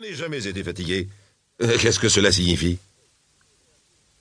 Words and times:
n'ai 0.00 0.14
jamais 0.14 0.46
été 0.46 0.62
fatigué. 0.62 1.08
Euh, 1.62 1.76
Qu'est-ce 1.78 1.98
que 1.98 2.08
cela 2.08 2.30
signifie? 2.30 2.78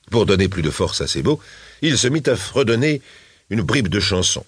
Pour 0.09 0.25
donner 0.25 0.47
plus 0.47 0.61
de 0.61 0.69
force 0.69 1.01
à 1.01 1.07
ses 1.07 1.21
mots, 1.21 1.39
il 1.81 1.97
se 1.97 2.07
mit 2.07 2.23
à 2.27 2.35
fredonner 2.35 3.01
une 3.50 3.61
bribe 3.61 3.90
de 3.90 4.00
chanson. 4.00 4.45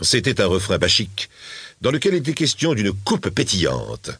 C'était 0.00 0.40
un 0.40 0.46
refrain 0.46 0.78
bachique, 0.78 1.30
dans 1.80 1.92
lequel 1.92 2.14
était 2.14 2.32
question 2.32 2.74
d'une 2.74 2.92
coupe 2.92 3.28
pétillante. 3.30 4.10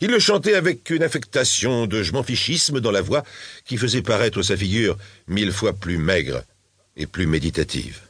Il 0.00 0.10
le 0.10 0.18
chantait 0.18 0.54
avec 0.54 0.88
une 0.88 1.02
affectation 1.02 1.86
de 1.86 2.02
je 2.02 2.12
m'en 2.12 2.22
fichisme 2.22 2.80
dans 2.80 2.90
la 2.90 3.02
voix 3.02 3.24
qui 3.66 3.76
faisait 3.76 4.00
paraître 4.00 4.40
sa 4.42 4.56
figure 4.56 4.96
mille 5.26 5.52
fois 5.52 5.74
plus 5.74 5.98
maigre 5.98 6.42
et 6.96 7.06
plus 7.06 7.26
méditative. 7.26 8.00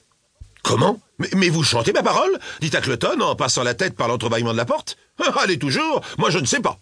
Comment? 0.63 1.01
Mais, 1.35 1.49
vous 1.49 1.65
chantez 1.65 1.93
ma 1.93 2.03
parole? 2.03 2.39
dit 2.61 2.71
Tackleton 2.71 3.21
en 3.21 3.35
passant 3.35 3.65
la 3.65 3.75
tête 3.75 3.97
par 3.97 4.07
l'entrebâillement 4.07 4.53
de 4.53 4.59
la 4.59 4.65
porte. 4.65 4.97
Allez 5.41 5.59
toujours, 5.59 6.05
moi 6.19 6.31
je 6.31 6.39
ne 6.39 6.47
sais 6.47 6.61
pas. 6.61 6.79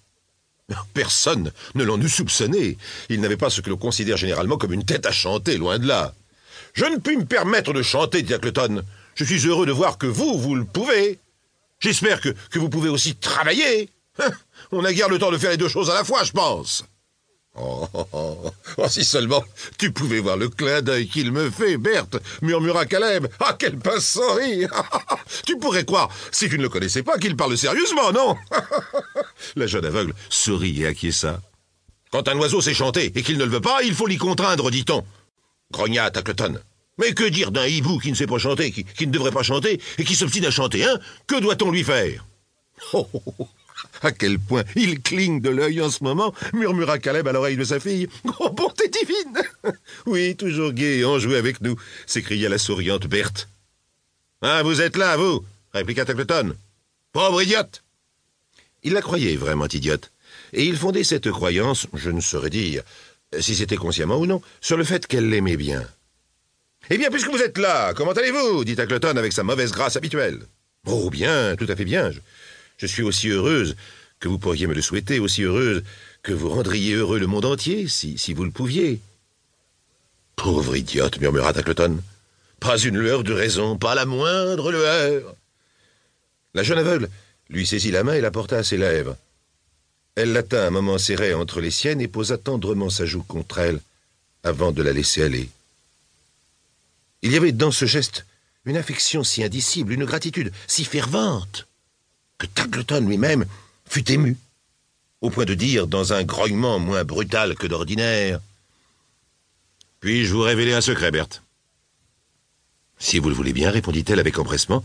Personne 0.95 1.53
ne 1.75 1.85
l'en 1.85 2.01
eût 2.01 2.09
soupçonné. 2.09 2.77
Il 3.09 3.21
n'avait 3.21 3.37
pas 3.37 3.51
ce 3.51 3.61
que 3.61 3.71
l'on 3.71 3.77
considère 3.77 4.17
généralement 4.17 4.57
comme 4.57 4.73
une 4.73 4.85
tête 4.85 5.07
à 5.07 5.13
chanter, 5.13 5.57
loin 5.57 5.79
de 5.79 5.87
là. 5.87 6.13
Je 6.75 6.85
ne 6.85 6.97
puis 6.97 7.17
me 7.17 7.25
permettre 7.25 7.73
de 7.73 7.83
chanter, 7.83 8.23
dit 8.23 8.33
Tackleton. 8.33 8.83
Je 9.15 9.25
suis 9.25 9.47
heureux 9.47 9.67
de 9.67 9.73
voir 9.73 9.97
que 9.97 10.07
vous, 10.07 10.39
vous 10.39 10.55
le 10.55 10.65
pouvez. 10.65 11.19
J'espère 11.81 12.21
que, 12.21 12.31
que 12.51 12.59
vous 12.59 12.69
pouvez 12.69 12.89
aussi 12.89 13.15
travailler. 13.15 13.91
Hein, 14.19 14.31
On 14.73 14.83
n'a 14.83 14.93
guère 14.93 15.09
le 15.09 15.19
temps 15.19 15.31
de 15.31 15.39
faire 15.39 15.51
les 15.51 15.57
deux 15.57 15.69
choses 15.69 15.91
à 15.91 15.95
la 15.95 16.05
fois, 16.05 16.25
je 16.25 16.33
pense. 16.33 16.85
Oh, 17.59 17.89
oh, 17.95 18.07
oh, 18.13 18.51
oh, 18.77 18.89
si 18.89 19.05
seulement 19.05 19.43
tu 19.79 19.91
pouvais 19.91 20.21
voir 20.21 20.37
le 20.37 20.49
clin 20.49 20.83
d'œil 20.83 21.09
qu'il 21.09 21.33
me 21.33 21.51
fait, 21.51 21.79
Berthe, 21.79 22.19
murmura 22.43 22.85
Caleb. 22.85 23.27
Ah, 23.41 23.57
quel 23.59 23.79
pince 23.79 24.05
sans 24.05 24.37
Tu 25.47 25.59
pourrais 25.59 25.85
croire, 25.85 26.11
si 26.31 26.49
tu 26.49 26.59
ne 26.59 26.63
le 26.63 26.69
connaissais 26.69 27.03
pas, 27.03 27.19
qu'il 27.19 27.37
parle 27.37 27.57
sérieusement, 27.57 28.13
non? 28.13 28.37
La 29.57 29.67
jeune 29.67 29.87
aveugle 29.87 30.13
sourit 30.29 30.83
et 30.83 30.87
acquiesça. 30.87 31.41
Quand 32.11 32.29
un 32.29 32.39
oiseau 32.39 32.61
sait 32.61 32.75
chanter 32.75 33.13
et 33.15 33.23
qu'il 33.23 33.39
ne 33.39 33.45
le 33.45 33.51
veut 33.51 33.61
pas, 33.61 33.83
il 33.83 33.95
faut 33.95 34.07
l'y 34.07 34.19
contraindre, 34.19 34.71
dit-on. 34.71 35.05
Grogna 35.73 36.11
Tackleton. 36.11 36.61
Mais 36.99 37.13
que 37.13 37.25
dire 37.25 37.51
d'un 37.51 37.67
hibou 37.67 37.99
qui 37.99 38.11
ne 38.11 38.17
sait 38.17 38.27
pas 38.27 38.39
chanter, 38.39 38.71
qui, 38.73 39.07
ne 39.07 39.13
devrait 39.13 39.33
pas 39.33 39.43
chanter, 39.43 39.81
et 39.99 40.05
qui 40.05 40.15
s'obstine 40.15 40.47
à 40.47 40.51
chanter, 40.51 40.85
hein? 40.85 40.99
Que 41.27 41.41
doit-on 41.41 41.71
lui 41.71 41.85
faire? 41.85 42.25
Oh, 42.93 43.09
oh, 43.13 43.23
oh, 43.39 43.49
À 44.03 44.13
quel 44.13 44.39
point 44.39 44.65
il 44.75 45.03
cligne 45.03 45.41
de 45.41 45.51
l'œil 45.51 45.81
en 45.83 45.91
ce 45.91 46.03
moment, 46.03 46.35
murmura 46.53 46.99
Caleb 46.99 47.29
à 47.29 47.33
l'oreille 47.33 47.57
de 47.57 47.65
sa 47.65 47.81
fille. 47.81 48.09
Oh, 48.41 48.51
bonté 48.51 48.89
divine 48.89 49.43
Oui, 50.07 50.37
toujours 50.37 50.73
gai 50.73 50.99
et 50.99 51.05
enjoué 51.05 51.37
avec 51.37 51.61
nous, 51.61 51.77
s'écria 52.07 52.49
la 52.49 52.59
souriante 52.59 53.07
Berthe. 53.07 53.49
Ah, 54.43 54.63
vous 54.63 54.81
êtes 54.81 54.97
là, 54.97 55.17
vous 55.17 55.45
répliqua 55.73 56.05
Tackleton. 56.05 56.55
Pauvre 57.13 57.43
idiote 57.43 57.83
Il 58.83 58.93
la 58.95 59.03
croyait 59.03 59.37
vraiment 59.37 59.69
idiote, 59.69 60.13
et 60.53 60.65
il 60.65 60.77
fondait 60.77 61.05
cette 61.05 61.31
croyance, 61.31 61.87
je 61.95 62.11
ne 62.11 62.21
saurais 62.21 62.51
dire, 62.51 62.83
si 63.39 63.55
c'était 63.55 63.77
consciemment 63.77 64.17
ou 64.17 64.27
non, 64.27 64.41
sur 64.61 64.77
le 64.77 64.85
fait 64.85 65.07
qu'elle 65.07 65.29
l'aimait 65.29 65.57
bien. 65.57 65.87
Eh 66.89 66.99
bien, 66.99 67.11
puisque 67.11 67.31
vous 67.31 67.43
êtes 67.43 67.59
là, 67.59 67.95
comment 67.95 68.13
allez-vous? 68.13 68.65
dit 68.65 68.77
Tackleton 68.77 69.17
avec 69.17 69.33
sa 69.33 69.43
mauvaise 69.43 69.73
grâce 69.73 69.97
habituelle. 69.97 70.41
Oh, 70.87 71.11
bien, 71.11 71.57
tout 71.57 71.67
à 71.69 71.75
fait 71.75 71.85
bien. 71.85 72.13
Je, 72.13 72.21
je 72.79 72.87
suis 72.87 73.03
aussi 73.03 73.29
heureuse 73.29 73.77
que 74.21 74.29
vous 74.29 74.39
pourriez 74.39 74.67
me 74.67 74.75
le 74.75 74.83
souhaiter, 74.83 75.19
aussi 75.19 75.43
heureuse 75.43 75.83
que 76.23 76.33
vous 76.33 76.49
rendriez 76.49 76.95
heureux 76.95 77.19
le 77.19 77.27
monde 77.27 77.45
entier, 77.45 77.87
si, 77.89 78.35
vous 78.35 78.45
le 78.45 78.51
pouviez. 78.51 79.01
Pauvre 80.35 80.77
idiote, 80.77 81.21
murmura 81.21 81.53
Tackleton. 81.53 82.03
Pas 82.61 82.79
une 82.79 82.99
lueur 82.99 83.23
de 83.23 83.33
raison, 83.33 83.79
pas 83.79 83.95
la 83.95 84.07
moindre 84.07 84.73
lueur. 84.73 85.35
La 86.55 86.63
jeune 86.63 86.79
aveugle 86.79 87.09
lui 87.49 87.67
saisit 87.67 87.91
la 87.91 88.03
main 88.03 88.15
et 88.15 88.21
la 88.21 88.31
porta 88.31 88.57
à 88.57 88.65
ses 88.65 88.77
lèvres. 88.77 89.17
Elle 90.15 90.33
la 90.33 90.43
tint 90.43 90.67
un 90.67 90.71
moment 90.71 90.99
serrée 90.99 91.35
entre 91.35 91.61
les 91.61 91.71
siennes 91.71 92.01
et 92.01 92.09
posa 92.09 92.39
tendrement 92.39 92.91
sa 92.91 93.05
joue 93.05 93.23
contre 93.23 93.59
elle 93.59 93.81
avant 94.43 94.73
de 94.73 94.83
la 94.83 94.93
laisser 94.93 95.23
aller. 95.23 95.49
Il 97.23 97.33
y 97.33 97.37
avait 97.37 97.53
dans 97.53 97.71
ce 97.71 97.85
geste 97.85 98.25
une 98.65 98.77
affection 98.77 99.23
si 99.23 99.45
indicible, 99.45 99.93
une 99.93 100.05
gratitude 100.05 100.53
si 100.67 100.85
fervente, 100.85 101.67
que 102.39 102.47
Tackleton 102.47 103.07
lui-même 103.07 103.47
fut 103.89 104.11
ému, 104.11 104.37
au 105.21 105.31
point 105.31 105.45
de 105.45 105.55
dire, 105.55 105.87
dans 105.87 106.13
un 106.13 106.25
grognement 106.25 106.79
moins 106.79 107.05
brutal 107.05 107.55
que 107.57 107.67
d'ordinaire, 107.67 108.41
Puis-je 110.01 110.33
vous 110.33 110.43
révéler 110.43 110.75
un 110.75 110.81
secret, 110.81 111.11
Berthe? 111.11 111.43
Si 112.99 113.19
vous 113.19 113.29
le 113.29 113.35
voulez 113.35 113.53
bien, 113.53 113.71
répondit-elle 113.71 114.21
avec 114.21 114.39
empressement. 114.39 114.85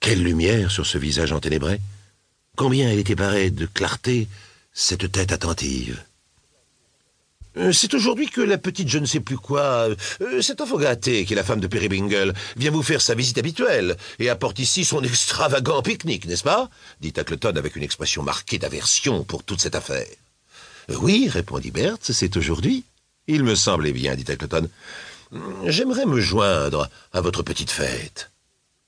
Quelle 0.00 0.22
lumière 0.22 0.70
sur 0.70 0.86
ce 0.86 0.98
visage 0.98 1.32
enténébré 1.32 1.80
Combien 2.56 2.90
elle 2.90 2.98
était 2.98 3.16
parée 3.16 3.50
de 3.50 3.66
clarté, 3.66 4.28
cette 4.72 5.10
tête 5.12 5.32
attentive 5.32 6.02
c'est 7.72 7.94
aujourd'hui 7.94 8.28
que 8.28 8.40
la 8.40 8.58
petite 8.58 8.88
je 8.88 8.98
ne 8.98 9.06
sais 9.06 9.20
plus 9.20 9.36
quoi, 9.36 9.88
euh, 10.20 10.40
cette 10.42 10.60
enfant 10.60 10.78
gâtée 10.78 11.24
qui 11.24 11.32
est 11.32 11.36
la 11.36 11.44
femme 11.44 11.60
de 11.60 11.66
Peribingle, 11.66 12.32
vient 12.56 12.70
vous 12.70 12.82
faire 12.82 13.00
sa 13.02 13.14
visite 13.14 13.38
habituelle 13.38 13.96
et 14.18 14.30
apporte 14.30 14.58
ici 14.58 14.84
son 14.84 15.02
extravagant 15.04 15.82
pique-nique, 15.82 16.26
n'est-ce 16.26 16.44
pas? 16.44 16.70
dit 17.00 17.12
Tackleton 17.12 17.56
avec 17.56 17.76
une 17.76 17.82
expression 17.82 18.22
marquée 18.22 18.58
d'aversion 18.58 19.24
pour 19.24 19.42
toute 19.44 19.60
cette 19.60 19.74
affaire. 19.74 20.06
Euh, 20.90 20.96
Oui, 21.00 21.28
répondit 21.28 21.70
Berthe, 21.70 22.12
c'est 22.12 22.36
aujourd'hui. 22.36 22.84
Il 23.26 23.44
me 23.44 23.54
semblait 23.54 23.92
bien, 23.92 24.14
dit 24.14 24.24
Tackleton. 24.24 24.68
J'aimerais 25.66 26.06
me 26.06 26.20
joindre 26.20 26.88
à 27.12 27.20
votre 27.20 27.42
petite 27.42 27.70
fête. 27.70 28.30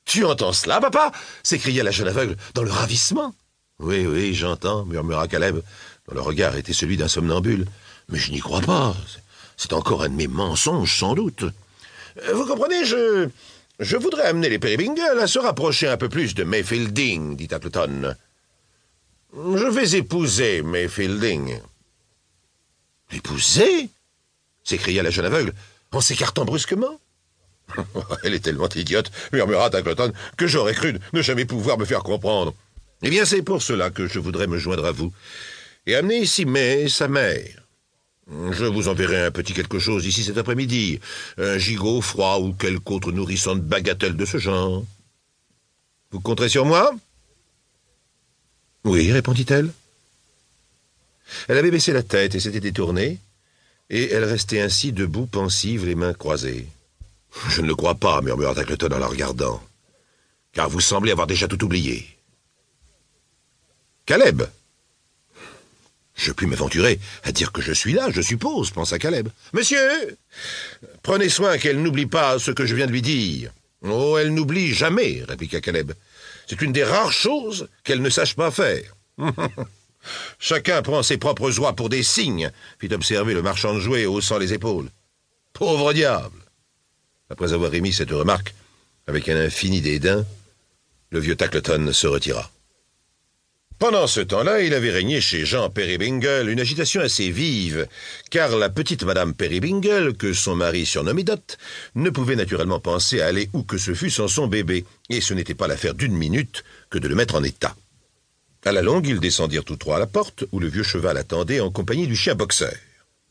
Tu 0.05 0.25
entends 0.25 0.53
cela, 0.53 0.81
papa? 0.81 1.13
s'écria 1.43 1.83
la 1.83 1.91
jeune 1.91 2.09
aveugle 2.09 2.37
dans 2.55 2.63
le 2.63 2.71
ravissement. 2.71 3.35
Oui, 3.79 4.07
oui, 4.07 4.35
j'entends, 4.35 4.85
murmura 4.85 5.27
Caleb, 5.29 5.61
dont 6.09 6.15
le 6.15 6.21
regard 6.21 6.57
était 6.57 6.75
celui 6.75 6.97
d'un 6.97 7.09
somnambule. 7.09 7.67
Mais 8.09 8.19
je 8.19 8.33
n'y 8.33 8.41
crois 8.41 8.61
pas. 8.61 8.95
C'est 9.57 9.73
encore 9.73 10.03
un 10.03 10.09
de 10.09 10.15
mes 10.15 10.27
mensonges, 10.27 10.99
sans 10.99 11.15
doute. 11.15 11.43
Euh, 11.43 12.35
Vous 12.35 12.47
comprenez, 12.47 12.85
je. 12.85 13.29
Je 13.81 13.97
voudrais 13.97 14.27
amener 14.27 14.49
les 14.49 14.61
Periwinkle 14.61 15.19
à 15.21 15.27
se 15.27 15.41
rapprocher 15.41 15.89
un 15.89 15.97
peu 15.97 16.09
plus 16.09 16.35
de 16.35 16.45
Mayfielding, 16.45 17.37
dit 17.37 17.49
Appleton. 17.53 18.15
Je 19.37 19.67
vais 19.67 19.99
épouser 19.99 20.63
Mayfielding. 20.63 21.59
Épouser? 23.11 23.89
s'écria 24.63 25.03
la 25.03 25.11
jeune 25.11 25.27
aveugle 25.27 25.53
en 25.93 26.01
s'écartant 26.01 26.45
brusquement. 26.45 27.01
Elle 28.23 28.35
est 28.35 28.45
tellement 28.45 28.69
idiote, 28.69 29.11
murmura 29.33 29.71
Tackleton, 29.71 30.13
que 30.37 30.47
j'aurais 30.47 30.75
cru 30.75 30.99
ne 31.13 31.23
jamais 31.23 31.45
pouvoir 31.45 31.79
me 31.79 31.85
faire 31.85 32.03
comprendre. 32.03 32.55
Eh 33.03 33.11
bien, 33.11 33.25
c'est 33.25 33.43
pour 33.43 33.63
cela 33.63 33.91
que 33.91 34.07
je 34.07 34.19
voudrais 34.19 34.47
me 34.47 34.59
joindre 34.59 34.87
à 34.87 34.93
vous 34.93 35.13
et 35.87 35.97
amener 35.97 36.19
ici 36.19 36.45
May, 36.45 36.89
sa 36.89 37.09
mère. 37.09 37.64
Je 38.31 38.65
vous 38.65 38.89
enverrai 38.89 39.27
un 39.27 39.31
petit 39.31 39.53
quelque 39.53 39.79
chose 39.79 40.07
ici 40.07 40.25
cet 40.25 40.39
après-midi, 40.39 40.99
un 41.37 41.59
gigot 41.59 42.01
froid 42.01 42.39
ou 42.39 42.53
quelque 42.55 42.91
autre 42.91 43.13
nourrissante 43.13 43.61
bagatelle 43.61 44.17
de 44.17 44.25
ce 44.25 44.39
genre. 44.39 44.83
Vous 46.11 46.21
compterez 46.21 46.49
sur 46.49 46.65
moi? 46.65 46.95
Oui, 48.85 49.13
répondit-elle. 49.13 49.71
Elle 51.49 51.59
avait 51.59 51.71
baissé 51.71 51.93
la 51.93 52.03
tête 52.03 52.35
et 52.35 52.41
s'était 52.41 52.61
détournée, 52.61 53.19
et 53.91 54.11
elle 54.11 54.25
restait 54.25 54.61
ainsi 54.61 54.93
debout, 54.93 55.27
pensive, 55.27 55.85
les 55.85 55.95
mains 55.95 56.15
croisées. 56.15 56.67
Je 57.49 57.61
ne 57.61 57.67
le 57.67 57.75
crois 57.75 57.95
pas, 57.95 58.23
murmura 58.23 58.55
Tackleton 58.55 58.93
en 58.93 58.99
la 58.99 59.07
regardant, 59.07 59.63
car 60.53 60.69
vous 60.69 60.81
semblez 60.81 61.13
avoir 61.13 61.27
déjà 61.27 61.49
tout 61.49 61.63
oublié. 61.65 62.07
Caleb 64.07 64.43
Je 66.15 66.33
puis 66.33 66.47
m'aventurer 66.47 67.01
à 67.25 67.33
dire 67.33 67.53
que 67.53 67.61
je 67.61 67.73
suis 67.73 67.93
là, 67.93 68.09
je 68.11 68.21
suppose, 68.21 68.71
pensa 68.71 68.99
Caleb. 68.99 69.29
Monsieur 69.53 70.17
Prenez 71.03 71.29
soin 71.29 71.59
qu'elle 71.59 71.83
n'oublie 71.83 72.07
pas 72.07 72.39
ce 72.39 72.51
que 72.51 72.67
je 72.67 72.75
viens 72.75 72.87
de 72.87 72.93
lui 72.93 73.03
dire. 73.03 73.51
Oh, 73.83 74.17
elle 74.19 74.33
n'oublie 74.33 74.73
jamais, 74.73 75.23
répliqua 75.29 75.61
Caleb. 75.61 75.93
C'est 76.47 76.63
une 76.63 76.73
des 76.73 76.85
rares 76.85 77.13
choses 77.13 77.69
qu'elle 77.83 78.01
ne 78.01 78.11
sache 78.11 78.37
pas 78.37 78.51
faire. 78.51 78.97
Chacun 80.39 80.83
prend 80.83 81.03
ses 81.03 81.19
propres 81.19 81.59
oies 81.59 81.75
pour 81.75 81.89
des 81.89 82.03
signes, 82.03 82.51
fit 82.79 82.93
observer 82.93 83.35
le 83.35 83.43
marchand 83.43 83.75
de 83.75 83.81
jouets 83.81 84.07
haussant 84.07 84.39
les 84.39 84.53
épaules. 84.53 84.91
Pauvre 85.53 85.93
diable 85.93 86.41
Après 87.31 87.53
avoir 87.53 87.75
émis 87.75 87.93
cette 87.93 88.11
remarque, 88.11 88.55
avec 89.07 89.29
un 89.29 89.37
infini 89.37 89.81
dédain, 89.81 90.25
le 91.11 91.21
vieux 91.21 91.37
Tackleton 91.37 91.93
se 91.93 92.07
retira. 92.07 92.51
Pendant 93.79 94.07
ce 94.07 94.21
temps-là, 94.21 94.61
il 94.61 94.73
avait 94.73 94.93
régné 94.93 95.21
chez 95.21 95.45
Jean 95.45 95.69
Peribingle 95.69 96.49
une 96.49 96.61
agitation 96.61 97.01
assez 97.01 97.31
vive, 97.31 97.89
car 98.31 98.57
la 98.57 98.71
petite 98.71 99.03
Madame 99.03 99.35
Peribingle, 99.35 100.17
que 100.17 100.33
son 100.33 100.55
mari 100.55 100.87
surnommait 100.87 101.25
Dot, 101.25 101.59
ne 101.97 102.09
pouvait 102.09 102.37
naturellement 102.37 102.79
penser 102.79 103.21
à 103.21 103.27
aller 103.27 103.51
où 103.53 103.63
que 103.65 103.77
ce 103.77 103.93
fût 103.93 104.11
sans 104.11 104.29
son 104.29 104.47
bébé, 104.47 104.85
et 105.11 105.21
ce 105.21 105.35
n'était 105.35 105.55
pas 105.55 105.67
l'affaire 105.67 105.95
d'une 105.95 106.17
minute 106.17 106.63
que 106.89 106.99
de 106.99 107.09
le 107.09 107.17
mettre 107.17 107.35
en 107.35 107.43
état. 107.43 107.75
À 108.65 108.73
la 108.73 108.81
longue, 108.81 109.09
ils 109.09 109.21
descendirent 109.21 109.65
tous 109.65 109.77
trois 109.77 109.97
à 109.97 110.01
la 110.01 110.07
porte, 110.07 110.45
où 110.53 110.61
le 110.61 110.69
vieux 110.69 110.85
cheval 110.85 111.17
attendait 111.19 111.61
en 111.61 111.71
compagnie 111.71 112.07
du 112.07 112.17
chien 112.17 112.37
boxeur. 112.37 112.75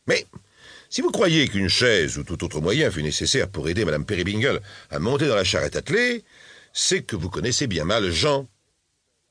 Mais, 0.08 0.28
si 0.90 1.02
vous 1.02 1.10
croyez 1.10 1.48
qu'une 1.48 1.70
chaise 1.70 2.18
ou 2.18 2.24
tout 2.24 2.44
autre 2.44 2.60
moyen 2.60 2.92
fut 2.92 3.02
nécessaire 3.02 3.48
pour 3.48 3.70
aider 3.70 3.86
Madame 3.86 4.06
Peribingle 4.06 4.62
à 4.92 5.00
monter 5.00 5.28
dans 5.28 5.36
la 5.36 5.46
charrette 5.46 5.78
attelée, 5.78 6.24
c'est 6.74 7.02
que 7.02 7.16
vous 7.16 7.30
connaissez 7.30 7.66
bien 7.66 7.86
mal 7.86 8.12
Jean, 8.12 8.48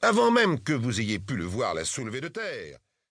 avant 0.03 0.33
même 0.33 0.59
que 0.61 0.73
vous 0.73 1.01
ayez 1.01 1.21
pu 1.21 1.37
le 1.37 1.45
voir 1.45 1.75
la 1.75 1.85
soulever 1.85 2.21
de 2.21 2.29
terre. 2.29 2.82